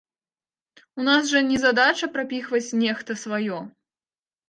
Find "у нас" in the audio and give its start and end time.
1.01-1.27